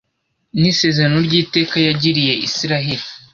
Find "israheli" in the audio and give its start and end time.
2.47-3.05